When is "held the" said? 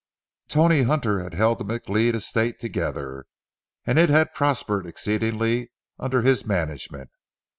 1.35-1.63